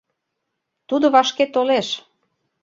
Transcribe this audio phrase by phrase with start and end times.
[0.87, 1.87] Тудо вашке толеш.